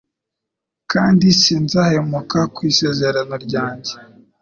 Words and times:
kandi 0.91 1.27
sinzahemuka 1.41 2.39
ku 2.53 2.59
Isezerano 2.71 3.35
ryanjye 3.45 3.93